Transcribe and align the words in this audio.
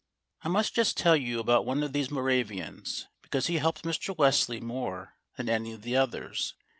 I 0.41 0.47
must 0.49 0.73
just 0.73 0.97
tell 0.97 1.15
you 1.15 1.39
about 1.39 1.63
one 1.63 1.83
of 1.83 1.93
these 1.93 2.09
Moravians, 2.09 3.05
because 3.21 3.45
he 3.45 3.59
helped 3.59 3.83
Mr. 3.83 4.17
Wesley 4.17 4.59
more 4.59 5.13
than 5.37 5.47
any 5.47 5.73
of 5.73 5.83
the 5.83 5.95
others. 5.95 6.55